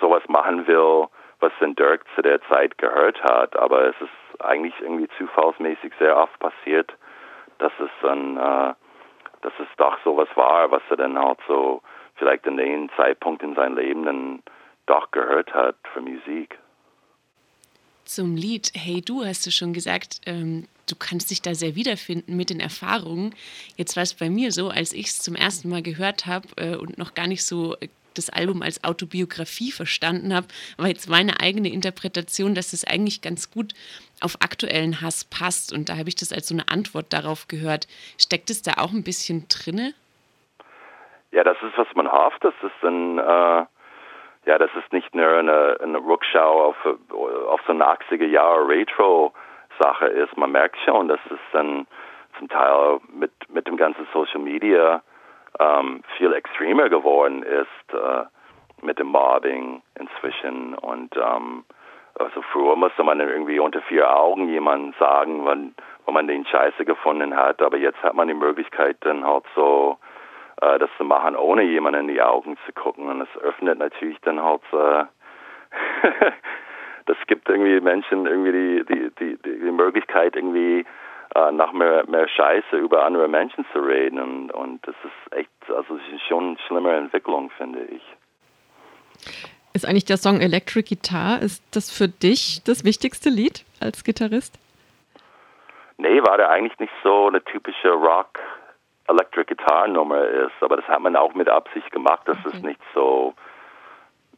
sowas 0.00 0.22
machen 0.28 0.66
will, 0.66 1.06
was 1.40 1.52
den 1.60 1.74
Dirk 1.74 2.04
zu 2.14 2.22
der 2.22 2.42
Zeit 2.42 2.76
gehört 2.76 3.22
hat. 3.22 3.56
Aber 3.56 3.84
es 3.84 3.96
ist 4.00 4.42
eigentlich 4.42 4.74
irgendwie 4.80 5.08
zufallsmäßig 5.16 5.92
sehr 5.98 6.16
oft 6.16 6.38
passiert, 6.38 6.92
dass 7.58 7.72
es 7.80 7.90
dann, 8.02 8.36
äh, 8.36 8.74
dass 9.42 9.52
es 9.58 9.68
doch 9.76 9.96
sowas 10.04 10.28
war, 10.34 10.70
was 10.70 10.82
er 10.90 10.96
dann 10.96 11.18
halt 11.18 11.38
so 11.46 11.82
vielleicht 12.16 12.46
in 12.46 12.56
dem 12.56 12.90
Zeitpunkt 12.96 13.42
in 13.42 13.54
seinem 13.54 13.76
Leben 13.76 14.04
dann 14.04 14.42
doch 14.86 15.10
gehört 15.10 15.52
hat 15.54 15.76
für 15.92 16.00
Musik. 16.00 16.58
Zum 18.04 18.36
Lied 18.36 18.72
Hey 18.74 19.02
Du 19.02 19.24
hast 19.24 19.46
du 19.46 19.50
schon 19.50 19.74
gesagt, 19.74 20.22
ähm, 20.26 20.66
du 20.86 20.96
kannst 20.96 21.30
dich 21.30 21.42
da 21.42 21.54
sehr 21.54 21.74
wiederfinden 21.74 22.36
mit 22.36 22.48
den 22.48 22.58
Erfahrungen. 22.58 23.34
Jetzt 23.76 23.96
war 23.96 24.02
es 24.02 24.14
bei 24.14 24.30
mir 24.30 24.50
so, 24.50 24.70
als 24.70 24.94
ich 24.94 25.08
es 25.08 25.18
zum 25.18 25.34
ersten 25.34 25.68
Mal 25.68 25.82
gehört 25.82 26.24
habe 26.24 26.48
äh, 26.56 26.76
und 26.76 26.96
noch 26.96 27.14
gar 27.14 27.26
nicht 27.26 27.44
so 27.44 27.76
äh, 27.80 27.88
das 28.18 28.30
Album 28.30 28.62
als 28.62 28.84
Autobiografie 28.84 29.72
verstanden 29.72 30.34
habe, 30.34 30.48
war 30.76 30.88
jetzt 30.88 31.08
meine 31.08 31.40
eigene 31.40 31.68
Interpretation, 31.68 32.54
dass 32.54 32.72
es 32.72 32.84
eigentlich 32.84 33.22
ganz 33.22 33.50
gut 33.50 33.72
auf 34.20 34.36
aktuellen 34.40 35.00
Hass 35.00 35.24
passt. 35.24 35.72
Und 35.72 35.88
da 35.88 35.96
habe 35.96 36.08
ich 36.08 36.16
das 36.16 36.32
als 36.32 36.48
so 36.48 36.54
eine 36.54 36.68
Antwort 36.68 37.12
darauf 37.12 37.48
gehört. 37.48 37.86
Steckt 38.20 38.50
es 38.50 38.62
da 38.62 38.72
auch 38.82 38.92
ein 38.92 39.04
bisschen 39.04 39.46
drinne? 39.48 39.94
Ja, 41.30 41.44
das 41.44 41.56
ist, 41.62 41.76
was 41.76 41.88
man 41.94 42.10
hofft. 42.10 42.42
Das 42.42 42.54
ist 42.62 42.84
ein, 42.84 43.18
äh, 43.18 43.66
ja, 44.46 44.58
das 44.58 44.70
ist 44.74 44.92
nicht 44.92 45.14
nur 45.14 45.28
eine, 45.28 45.78
eine 45.82 45.98
Rückschau 45.98 46.68
auf, 46.68 46.76
auf 47.48 47.60
so 47.66 47.72
eine 47.72 47.86
80er 47.86 48.26
Jahre 48.26 48.66
Retro-Sache 48.66 50.06
ist. 50.06 50.36
Man 50.36 50.52
merkt 50.52 50.78
schon, 50.84 51.08
dass 51.08 51.20
es 51.30 51.38
dann 51.52 51.86
zum 52.38 52.48
Teil 52.48 53.00
mit, 53.12 53.32
mit 53.48 53.66
dem 53.66 53.76
ganzen 53.76 54.06
Social 54.12 54.40
Media 54.40 55.02
ähm, 55.58 56.02
viel 56.16 56.32
extremer 56.32 56.88
geworden 56.88 57.42
ist 57.42 57.94
äh, 57.94 58.24
mit 58.82 58.98
dem 58.98 59.08
Mobbing 59.08 59.82
inzwischen. 59.98 60.74
Und 60.74 61.16
ähm, 61.16 61.64
also 62.18 62.42
früher 62.52 62.76
musste 62.76 63.04
man 63.04 63.20
irgendwie 63.20 63.58
unter 63.58 63.80
vier 63.82 64.14
Augen 64.14 64.48
jemanden 64.48 64.94
sagen, 64.98 65.44
wann, 65.44 65.74
wann 66.04 66.14
man 66.14 66.28
den 66.28 66.46
Scheiße 66.46 66.84
gefunden 66.84 67.36
hat. 67.36 67.62
Aber 67.62 67.76
jetzt 67.76 68.02
hat 68.02 68.14
man 68.14 68.28
die 68.28 68.34
Möglichkeit, 68.34 68.96
dann 69.00 69.24
halt 69.24 69.44
so 69.54 69.98
äh, 70.60 70.78
das 70.78 70.90
zu 70.96 71.04
machen, 71.04 71.36
ohne 71.36 71.62
jemanden 71.62 72.00
in 72.00 72.08
die 72.08 72.22
Augen 72.22 72.56
zu 72.66 72.72
gucken. 72.72 73.08
Und 73.08 73.20
es 73.20 73.42
öffnet 73.42 73.78
natürlich 73.78 74.20
dann 74.22 74.42
halt 74.42 74.62
äh, 74.72 75.04
das 77.06 77.16
gibt 77.26 77.48
irgendwie 77.48 77.80
Menschen 77.80 78.26
irgendwie 78.26 78.52
die, 78.52 78.84
die, 78.84 79.10
die, 79.18 79.42
die 79.42 79.70
Möglichkeit, 79.70 80.36
irgendwie 80.36 80.84
äh, 81.34 81.52
nach 81.52 81.72
mehr, 81.72 82.04
mehr 82.08 82.28
Scheiße 82.28 82.76
über 82.76 83.04
andere 83.04 83.28
Menschen 83.28 83.66
zu 83.72 83.80
reden. 83.80 84.20
Und, 84.20 84.52
und 84.52 84.86
das 84.86 84.94
ist 85.04 85.36
echt, 85.36 85.50
also 85.74 85.96
ist 85.96 86.22
schon 86.28 86.48
eine 86.48 86.58
schlimme 86.66 86.96
Entwicklung, 86.96 87.50
finde 87.50 87.84
ich. 87.84 88.02
Ist 89.74 89.86
eigentlich 89.86 90.06
der 90.06 90.16
Song 90.16 90.40
Electric 90.40 90.94
Guitar, 90.94 91.40
ist 91.42 91.62
das 91.74 91.90
für 91.90 92.08
dich 92.08 92.62
das 92.64 92.84
wichtigste 92.84 93.28
Lied 93.28 93.64
als 93.80 94.02
Gitarrist? 94.04 94.58
Nee, 95.98 96.22
war 96.22 96.36
der 96.36 96.50
eigentlich 96.50 96.78
nicht 96.78 96.92
so 97.02 97.26
eine 97.26 97.42
typische 97.44 97.90
Rock 97.90 98.38
Electric 99.08 99.54
Guitar 99.54 99.88
Nummer 99.88 100.24
ist, 100.24 100.52
aber 100.60 100.76
das 100.76 100.86
hat 100.86 101.00
man 101.00 101.16
auch 101.16 101.34
mit 101.34 101.48
Absicht 101.48 101.90
gemacht, 101.90 102.26
dass 102.26 102.38
okay. 102.38 102.56
es 102.56 102.62
nicht 102.62 102.80
so 102.94 103.34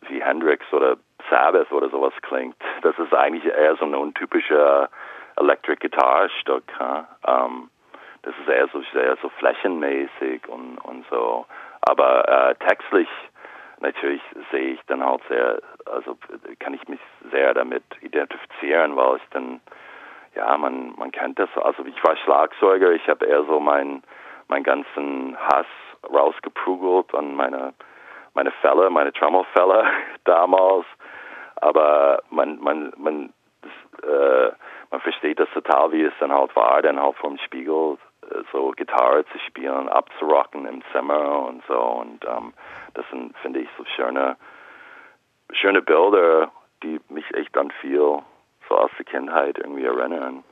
wie 0.09 0.23
Hendrix 0.23 0.65
oder 0.73 0.97
Sabbath 1.29 1.71
oder 1.73 1.91
sowas 1.91 2.15
klingt. 2.23 2.57
Das 2.83 2.99
ist 2.99 3.13
eigentlich 3.13 3.45
eher 3.45 3.77
so 3.77 3.85
ein 3.85 3.95
untypischer 3.95 4.89
Electric 5.41 5.81
Guitar 5.81 6.29
Stück. 6.41 6.65
Um, 7.27 7.71
das 8.23 8.35
ist 8.39 8.49
eher 8.49 8.69
so, 8.69 8.83
eher 8.99 9.17
so 9.23 9.31
flächenmäßig 9.31 10.47
und, 10.49 10.79
und 10.79 11.05
so. 11.11 11.47
Aber 11.89 12.29
äh, 12.29 12.55
textlich 12.67 13.09
natürlich 13.81 14.23
sehe 14.51 14.75
ich 14.75 14.81
dann 14.87 15.05
halt 15.05 15.23
sehr, 15.29 15.61
also 15.87 16.17
kann 16.59 16.75
ich 16.75 16.87
mich 16.89 17.01
sehr 17.31 17.55
damit 17.55 17.83
identifizieren, 18.03 18.97
weil 18.97 19.17
ich 19.17 19.23
dann, 19.31 19.61
ja, 20.35 20.57
man, 20.59 20.95
man 20.97 21.11
kennt 21.11 21.39
das. 21.39 21.49
Also 21.57 21.85
ich 21.85 22.05
war 22.05 22.17
Schlagzeuger, 22.19 22.93
ich 22.93 23.09
habe 23.09 23.25
eher 23.27 23.45
so 23.45 23.59
meinen 23.59 24.03
mein 24.49 24.65
ganzen 24.65 25.37
Hass 25.39 25.67
rausgeprügelt 26.13 27.15
an 27.15 27.35
meine, 27.37 27.73
meine 28.35 28.51
Fälle, 28.51 28.91
meine 28.91 29.13
Trommelfälle 29.13 29.85
damals. 30.25 30.87
Aber 31.57 32.23
man, 32.31 32.59
man, 32.61 32.93
man, 32.97 33.33
man 35.01 35.13
versteht 35.13 35.41
das 35.41 35.49
total, 35.55 35.93
wie 35.93 36.03
es 36.03 36.13
dann 36.21 36.33
halt 36.33 36.55
war, 36.55 36.83
dann 36.83 37.01
halt 37.01 37.17
vom 37.17 37.39
Spiegel 37.39 37.97
äh, 38.23 38.43
so 38.53 38.71
Gitarre 38.73 39.25
zu 39.33 39.39
spielen, 39.47 39.89
abzurocken 39.89 40.67
im 40.67 40.83
Zimmer 40.93 41.47
und 41.47 41.63
so. 41.67 41.79
Und 41.79 42.25
ähm, 42.25 42.53
das 42.95 43.05
sind, 43.11 43.37
finde 43.39 43.61
ich, 43.61 43.69
so 43.79 43.85
schöne, 43.97 44.37
schöne 45.53 45.83
Bilder, 45.83 46.51
die 46.83 47.01
mich 47.09 47.25
echt 47.35 47.57
an 47.57 47.73
viel 47.81 48.19
so 48.69 48.77
aus 48.77 48.91
der 48.99 49.07
Kindheit 49.07 49.59
irgendwie 49.59 49.85
erinnern. 49.85 50.45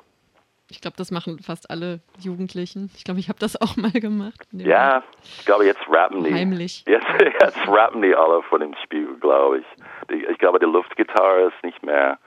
Ich 0.70 0.82
glaube, 0.82 0.98
das 0.98 1.10
machen 1.10 1.38
fast 1.38 1.70
alle 1.70 2.00
Jugendlichen. 2.18 2.90
Ich 2.94 3.04
glaube, 3.04 3.20
ich 3.20 3.30
habe 3.30 3.38
das 3.38 3.58
auch 3.60 3.76
mal 3.76 3.92
gemacht. 3.92 4.46
Ja, 4.52 5.02
ich 5.22 5.46
glaube, 5.46 5.64
jetzt 5.64 5.80
rappen 5.88 6.24
die. 6.24 6.34
Heimlich. 6.34 6.84
Jetzt, 6.86 7.06
jetzt 7.40 7.68
rappen 7.68 8.02
die 8.02 8.14
alle 8.14 8.42
vor 8.42 8.58
dem 8.58 8.74
Spiegel, 8.84 9.16
glaube 9.18 9.60
ich. 9.60 10.20
Ich 10.28 10.38
glaube, 10.38 10.58
die 10.58 10.66
Luftgitarre 10.66 11.48
ist 11.48 11.64
nicht 11.64 11.82
mehr, 11.82 12.18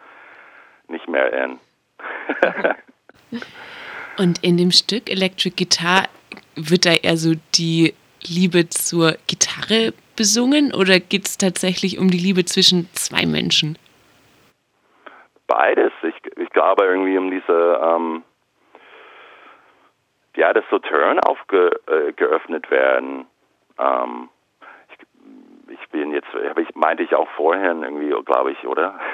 nicht 0.87 1.07
mehr 1.07 1.31
in. 1.33 1.59
Und 4.17 4.43
in 4.43 4.57
dem 4.57 4.71
Stück 4.71 5.09
Electric 5.09 5.55
Guitar 5.55 6.07
wird 6.55 6.85
da 6.85 6.93
eher 6.93 7.17
so 7.17 7.33
die 7.55 7.93
Liebe 8.21 8.69
zur 8.69 9.15
Gitarre 9.27 9.93
besungen 10.15 10.73
oder 10.73 10.99
geht 10.99 11.25
es 11.25 11.37
tatsächlich 11.37 11.97
um 11.97 12.11
die 12.11 12.17
Liebe 12.17 12.45
zwischen 12.45 12.87
zwei 12.93 13.25
Menschen? 13.25 13.77
Beides. 15.47 15.91
Ich, 16.03 16.15
ich 16.37 16.49
glaube 16.51 16.85
irgendwie 16.85 17.17
um 17.17 17.31
diese, 17.31 17.79
ähm, 17.83 18.23
ja, 20.35 20.53
dass 20.53 20.63
so 20.69 20.79
Türen 20.79 21.19
aufgeöffnet 21.19 22.67
äh, 22.67 22.71
werden. 22.71 23.25
Ähm, 23.79 24.29
ich, 24.89 25.79
ich, 25.79 25.89
bin 25.89 26.11
jetzt, 26.11 26.29
ich 26.57 26.75
meinte 26.75 27.03
ich 27.03 27.15
auch 27.15 27.27
vorhin 27.35 27.83
irgendwie, 27.83 28.13
glaube 28.23 28.51
ich, 28.51 28.65
oder? 28.65 28.99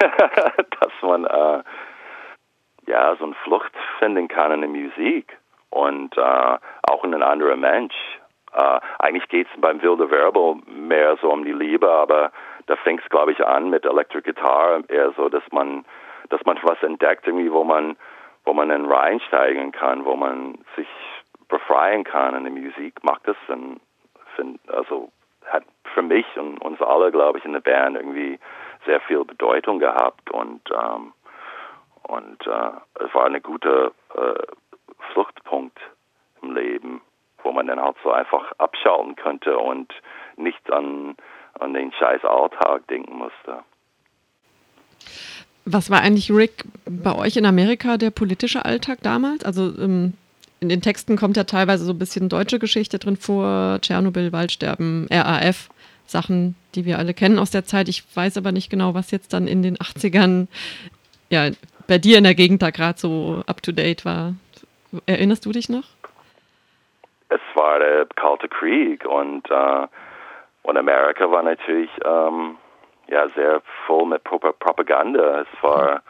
dass 0.80 0.92
man 1.02 1.24
äh, 1.24 1.62
ja, 2.88 3.14
so 3.16 3.24
eine 3.24 3.34
Flucht 3.44 3.72
finden 3.98 4.28
kann 4.28 4.52
in 4.52 4.60
der 4.60 4.70
Musik. 4.70 5.36
Und 5.70 6.16
äh, 6.16 6.58
auch 6.90 7.04
in 7.04 7.14
ein 7.14 7.22
anderer 7.22 7.56
Mensch. 7.56 7.94
Äh, 8.54 8.80
eigentlich 8.98 9.28
geht 9.28 9.46
es 9.54 9.60
beim 9.60 9.82
Wilde 9.82 10.10
Verbal 10.10 10.56
mehr 10.66 11.16
so 11.20 11.30
um 11.30 11.44
die 11.44 11.52
Liebe, 11.52 11.90
aber 11.90 12.32
da 12.66 12.76
fängt 12.76 13.02
es, 13.02 13.08
glaube 13.10 13.32
ich, 13.32 13.46
an 13.46 13.68
mit 13.68 13.84
Electric 13.84 14.22
Guitar. 14.22 14.80
Eher 14.88 15.12
so, 15.12 15.28
dass 15.28 15.42
man, 15.52 15.84
dass 16.30 16.42
man 16.46 16.58
was 16.62 16.82
entdeckt, 16.82 17.26
irgendwie, 17.26 17.52
wo 17.52 17.64
man, 17.64 17.96
wo 18.44 18.54
man 18.54 18.70
dann 18.70 18.86
reinsteigen 18.86 19.72
kann, 19.72 20.06
wo 20.06 20.16
man 20.16 20.58
sich 20.76 20.88
befreien 21.48 22.04
kann 22.04 22.34
in 22.34 22.44
der 22.44 22.52
Musik, 22.52 23.02
macht 23.04 23.26
das 23.28 23.36
dann, 23.48 23.80
also 24.68 25.10
hat 25.46 25.64
für 25.94 26.02
mich 26.02 26.26
und 26.36 26.58
uns 26.58 26.80
alle, 26.80 27.10
glaube 27.10 27.38
ich, 27.38 27.44
in 27.44 27.52
der 27.52 27.60
Band 27.60 27.96
irgendwie 27.96 28.38
sehr 28.86 29.00
viel 29.00 29.24
Bedeutung 29.24 29.78
gehabt. 29.78 30.30
Und 30.30 30.62
ähm, 30.70 31.12
und 32.08 32.46
äh, 32.46 33.04
es 33.04 33.14
war 33.14 33.26
ein 33.26 33.42
guter 33.42 33.92
äh, 34.14 34.46
Fluchtpunkt 35.12 35.78
im 36.42 36.54
Leben, 36.54 37.00
wo 37.42 37.52
man 37.52 37.66
dann 37.66 37.80
halt 37.80 37.96
so 38.02 38.10
einfach 38.10 38.50
abschalten 38.58 39.14
könnte 39.14 39.56
und 39.56 39.92
nicht 40.36 40.72
an, 40.72 41.16
an 41.58 41.74
den 41.74 41.92
scheiß 41.92 42.24
Alltag 42.24 42.86
denken 42.88 43.16
musste. 43.16 43.62
Was 45.64 45.90
war 45.90 46.00
eigentlich, 46.00 46.30
Rick, 46.30 46.64
bei 46.86 47.14
euch 47.14 47.36
in 47.36 47.44
Amerika 47.44 47.98
der 47.98 48.10
politische 48.10 48.64
Alltag 48.64 48.98
damals? 49.02 49.44
Also 49.44 49.66
ähm, 49.78 50.14
in 50.60 50.70
den 50.70 50.80
Texten 50.80 51.16
kommt 51.16 51.36
ja 51.36 51.44
teilweise 51.44 51.84
so 51.84 51.92
ein 51.92 51.98
bisschen 51.98 52.30
deutsche 52.30 52.58
Geschichte 52.58 52.98
drin 52.98 53.18
vor, 53.18 53.78
Tschernobyl, 53.82 54.32
Waldsterben, 54.32 55.06
RAF, 55.10 55.68
Sachen, 56.06 56.56
die 56.74 56.86
wir 56.86 56.98
alle 56.98 57.12
kennen 57.12 57.38
aus 57.38 57.50
der 57.50 57.66
Zeit. 57.66 57.88
Ich 57.88 58.04
weiß 58.16 58.38
aber 58.38 58.50
nicht 58.50 58.70
genau, 58.70 58.94
was 58.94 59.10
jetzt 59.10 59.34
dann 59.34 59.46
in 59.46 59.62
den 59.62 59.76
80ern 59.76 60.46
ja, 61.30 61.50
bei 61.88 61.98
dir 61.98 62.18
in 62.18 62.24
der 62.24 62.34
Gegend 62.34 62.62
da 62.62 62.70
gerade 62.70 62.98
so 62.98 63.42
up-to-date 63.46 64.04
war. 64.04 64.34
Erinnerst 65.06 65.44
du 65.44 65.50
dich 65.50 65.68
noch? 65.68 65.84
Es 67.30 67.40
war 67.54 67.78
der 67.80 68.06
Kalte 68.14 68.48
Krieg 68.48 69.04
und, 69.04 69.50
äh, 69.50 69.86
und 70.62 70.76
Amerika 70.76 71.30
war 71.30 71.42
natürlich 71.42 71.90
ähm, 72.04 72.56
ja, 73.08 73.28
sehr 73.30 73.62
voll 73.86 74.06
mit 74.06 74.22
Propaganda. 74.24 75.40
Es 75.40 75.62
war, 75.62 76.02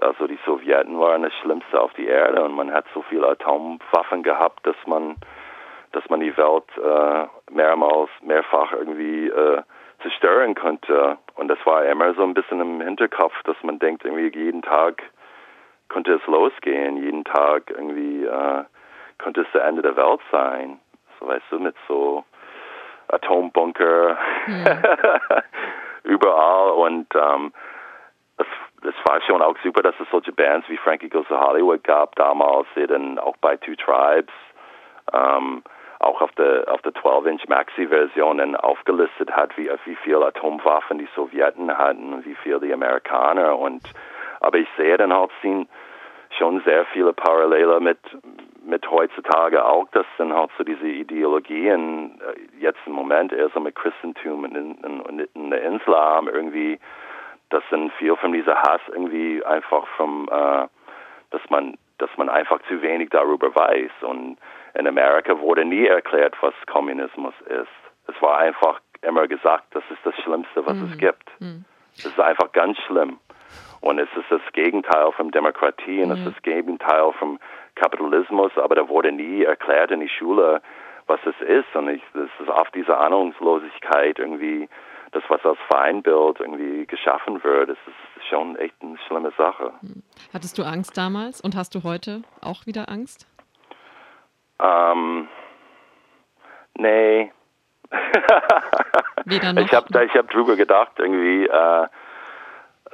also 0.00 0.26
die 0.26 0.38
Sowjeten 0.44 0.98
waren 0.98 1.22
das 1.22 1.32
Schlimmste 1.42 1.80
auf 1.80 1.92
die 1.94 2.06
Erde 2.06 2.42
und 2.42 2.54
man 2.54 2.72
hat 2.72 2.86
so 2.94 3.02
viele 3.08 3.28
Atomwaffen 3.28 4.22
gehabt, 4.22 4.66
dass 4.66 4.76
man, 4.86 5.16
dass 5.92 6.08
man 6.08 6.20
die 6.20 6.36
Welt 6.36 6.64
äh, 6.76 7.52
mehrmals, 7.52 8.10
mehrfach 8.22 8.72
irgendwie 8.72 9.28
äh, 9.28 9.62
zerstören 10.02 10.54
könnte. 10.54 11.18
Und 11.34 11.48
das 11.48 11.58
war 11.64 11.84
immer 11.84 12.14
so 12.14 12.22
ein 12.22 12.34
bisschen 12.34 12.60
im 12.60 12.80
Hinterkopf, 12.80 13.34
dass 13.44 13.56
man 13.62 13.78
denkt, 13.78 14.04
irgendwie 14.04 14.36
jeden 14.36 14.62
Tag 14.62 15.02
konnte 15.88 16.14
es 16.14 16.26
losgehen. 16.26 16.96
Jeden 16.96 17.24
Tag 17.24 17.70
irgendwie 17.70 18.24
äh, 18.24 18.64
konnte 19.18 19.42
es 19.42 19.48
der 19.52 19.64
Ende 19.64 19.82
der 19.82 19.96
Welt 19.96 20.20
sein. 20.30 20.78
So 21.18 21.28
weißt 21.28 21.44
du, 21.50 21.58
mit 21.58 21.76
so 21.88 22.24
Atombunker 23.08 24.18
hm. 24.44 24.64
überall 26.04 26.70
und 26.72 27.06
ähm, 27.14 27.52
das, 28.36 28.46
das 28.82 28.94
war 29.04 29.20
schon 29.22 29.42
auch 29.42 29.56
super, 29.62 29.82
dass 29.82 29.94
es 30.00 30.08
solche 30.10 30.32
Bands 30.32 30.68
wie 30.68 30.76
Frankie 30.76 31.08
Goes 31.08 31.26
to 31.28 31.38
Hollywood 31.38 31.84
gab 31.84 32.14
damals, 32.16 32.66
die 32.76 32.86
dann 32.86 33.18
auch 33.18 33.36
bei 33.38 33.56
Two 33.56 33.76
Tribes 33.76 34.32
ähm, 35.12 35.62
auch 35.98 36.20
auf 36.20 36.32
der 36.32 36.64
auf 36.68 36.82
der 36.82 36.92
12-inch 36.92 37.48
Maxi-Version 37.48 38.38
dann 38.38 38.56
aufgelistet 38.56 39.30
hat, 39.30 39.56
wie 39.56 39.70
wie 39.84 39.96
viel 39.96 40.22
Atomwaffen 40.22 40.98
die 40.98 41.08
Sowjeten 41.14 41.76
hatten 41.76 42.24
wie 42.24 42.34
viel 42.34 42.60
die 42.60 42.72
Amerikaner 42.72 43.58
und 43.58 43.82
Aber 44.40 44.58
ich 44.58 44.68
sehe 44.76 44.96
dann 44.96 45.12
halt 45.12 45.30
schon 46.38 46.60
sehr 46.64 46.84
viele 46.86 47.12
Parallele 47.12 47.80
mit, 47.80 47.98
mit 48.64 48.88
heutzutage 48.90 49.64
auch, 49.64 49.88
dass 49.92 50.06
dann 50.18 50.32
halt 50.32 50.50
so 50.58 50.64
diese 50.64 50.86
Ideologien 50.86 52.20
äh, 52.20 52.60
jetzt 52.60 52.80
im 52.86 52.92
Moment 52.92 53.32
eher 53.32 53.48
so 53.50 53.60
mit 53.60 53.74
Christentum 53.74 54.44
in, 54.44 54.74
in, 54.82 55.28
in 55.34 55.50
der 55.50 55.62
haben, 55.88 56.28
irgendwie, 56.28 56.78
dass 57.50 57.62
dann 57.70 57.90
viel 57.92 58.16
von 58.16 58.32
dieser 58.32 58.56
Hass 58.56 58.80
irgendwie 58.88 59.44
einfach 59.44 59.86
vom, 59.96 60.28
äh, 60.30 60.66
dass 61.30 61.42
man, 61.48 61.76
dass 61.98 62.10
man 62.16 62.28
einfach 62.28 62.60
zu 62.68 62.82
wenig 62.82 63.10
darüber 63.10 63.54
weiß. 63.54 63.90
Und 64.02 64.38
in 64.74 64.86
Amerika 64.86 65.38
wurde 65.38 65.64
nie 65.64 65.86
erklärt, 65.86 66.34
was 66.40 66.54
Kommunismus 66.66 67.34
ist. 67.48 67.68
Es 68.08 68.20
war 68.22 68.38
einfach 68.38 68.80
immer 69.02 69.26
gesagt, 69.26 69.66
das 69.70 69.84
ist 69.90 70.04
das 70.04 70.14
Schlimmste, 70.22 70.66
was 70.66 70.76
mhm. 70.76 70.90
es 70.90 70.98
gibt. 70.98 71.40
Mhm. 71.40 71.64
Es 71.94 72.04
ist 72.04 72.20
einfach 72.20 72.52
ganz 72.52 72.78
schlimm. 72.86 73.18
Und 73.86 74.00
es 74.00 74.08
ist 74.16 74.28
das 74.30 74.40
Gegenteil 74.52 75.12
von 75.12 75.30
Demokratie 75.30 76.02
und 76.02 76.08
mhm. 76.08 76.14
es 76.14 76.18
ist 76.18 76.34
das 76.34 76.42
Gegenteil 76.42 77.12
vom 77.20 77.38
Kapitalismus, 77.76 78.50
aber 78.56 78.74
da 78.74 78.88
wurde 78.88 79.12
nie 79.12 79.44
erklärt 79.44 79.92
in 79.92 80.00
die 80.00 80.08
Schule, 80.08 80.60
was 81.06 81.20
es 81.24 81.40
ist. 81.46 81.72
Und 81.76 81.90
ich, 81.90 82.02
das 82.12 82.28
ist 82.40 82.48
oft 82.48 82.74
diese 82.74 82.98
Ahnungslosigkeit 82.98 84.18
irgendwie, 84.18 84.68
das, 85.12 85.22
was 85.28 85.44
als 85.44 85.58
Feindbild 85.68 86.40
irgendwie 86.40 86.84
geschaffen 86.86 87.44
wird, 87.44 87.70
das 87.70 87.78
ist 87.86 88.26
schon 88.28 88.56
echt 88.56 88.74
eine 88.82 88.98
schlimme 89.06 89.30
Sache. 89.38 89.72
Mhm. 89.82 90.02
Hattest 90.32 90.58
du 90.58 90.64
Angst 90.64 90.98
damals 90.98 91.40
und 91.40 91.54
hast 91.54 91.72
du 91.76 91.84
heute 91.84 92.22
auch 92.42 92.66
wieder 92.66 92.88
Angst? 92.88 93.28
Ähm, 94.58 95.28
nee. 96.76 97.30
Weder 99.26 99.52
noch. 99.52 99.62
Ich 99.62 99.72
habe 99.72 100.08
hab 100.08 100.30
drüber 100.30 100.56
gedacht, 100.56 100.90
irgendwie, 100.98 101.46
äh, 101.46 101.86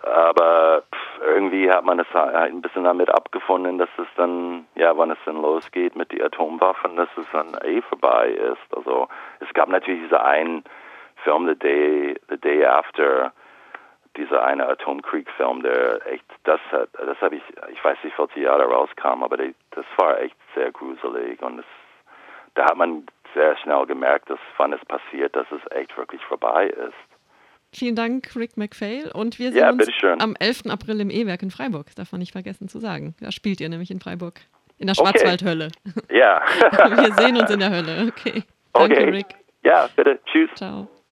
aber 0.05 0.83
irgendwie 1.25 1.71
hat 1.71 1.85
man 1.85 2.01
es 2.01 2.07
halt 2.13 2.53
ein 2.53 2.63
bisschen 2.63 2.85
damit 2.85 3.11
abgefunden, 3.11 3.79
dass 3.79 3.89
es 3.99 4.07
dann, 4.17 4.67
ja, 4.75 4.97
wann 4.97 5.11
es 5.11 5.19
dann 5.25 5.41
losgeht 5.41 5.97
mit 5.97 6.13
den 6.13 6.23
Atomwaffen, 6.23 6.97
dass 6.97 7.09
es 7.17 7.27
dann 7.33 7.57
eh 7.65 7.83
vorbei 7.83 8.31
ist. 8.31 8.77
Also 8.77 9.09
es 9.41 9.53
gab 9.55 9.69
natürlich 9.69 10.03
diesen 10.03 10.17
einen 10.17 10.65
Film, 11.23 11.47
The 11.47 11.59
Day, 11.59 12.21
The 12.29 12.39
Day 12.39 12.65
After, 12.65 13.33
dieser 14.17 14.45
eine 14.45 14.69
Atomkrieg-Film, 14.69 15.63
der 15.63 16.07
echt, 16.07 16.25
das 16.45 16.61
hat, 16.71 16.89
das 16.93 17.21
habe 17.21 17.37
ich, 17.37 17.43
ich 17.71 17.83
weiß 17.83 17.97
nicht, 18.03 18.15
40 18.17 18.43
Jahre 18.43 18.65
rauskam, 18.65 19.23
aber 19.23 19.37
die, 19.37 19.55
das 19.71 19.87
war 19.97 20.21
echt 20.21 20.37
sehr 20.55 20.71
gruselig 20.71 21.41
und 21.43 21.61
es, 21.61 21.65
da 22.55 22.65
hat 22.67 22.77
man 22.77 23.07
sehr 23.35 23.57
schnell 23.57 23.87
gemerkt, 23.87 24.29
dass 24.29 24.39
wann 24.59 24.73
es 24.73 24.85
passiert, 24.85 25.35
dass 25.35 25.47
es 25.51 25.71
echt 25.71 25.97
wirklich 25.97 26.23
vorbei 26.25 26.67
ist. 26.67 27.12
Vielen 27.75 27.97
Dank, 27.97 28.37
Rick 28.37 28.57
McPhail. 28.57 29.11
Und 29.13 29.39
wir 29.39 29.53
sehen 29.53 29.61
ja, 29.61 29.71
uns 29.71 29.89
am 30.19 30.37
11. 30.39 30.67
April 30.67 31.01
im 31.01 31.11
E-Werk 31.11 31.43
in 31.43 31.51
Freiburg. 31.51 31.95
Darf 31.97 32.13
man 32.13 32.19
nicht 32.19 32.33
vergessen 32.33 32.69
zu 32.69 32.79
sagen. 32.79 33.15
Da 33.21 33.33
spielt 33.33 33.61
ihr 33.61 33.69
nämlich 33.69 33.91
in 33.91 34.01
Freiburg. 34.01 34.41
In 34.79 34.89
der 34.89 34.95
Schwarzwaldhölle. 34.95 35.69
Ja. 36.11 36.43
wir 36.71 37.15
sehen 37.15 37.37
uns 37.37 37.51
in 37.51 37.61
der 37.61 37.71
Hölle. 37.71 38.09
Okay. 38.09 38.43
Danke, 38.75 38.97
okay. 38.97 39.11
Rick. 39.11 39.27
Ja, 39.65 39.89
bitte. 39.97 40.19
Tschüss. 40.27 40.51
Ciao. 40.57 40.89